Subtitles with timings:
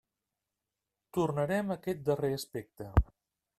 [1.17, 2.91] Tornarem a aquest darrer aspecte.